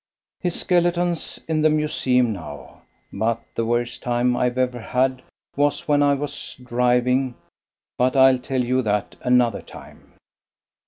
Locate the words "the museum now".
1.61-2.81